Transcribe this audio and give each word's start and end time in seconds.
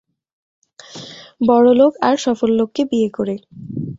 বড়লোক 1.49 1.93
আর 2.07 2.15
সফল 2.25 2.49
লোককে 2.59 2.81
বিয়ে 2.91 3.09
করে। 3.17 3.35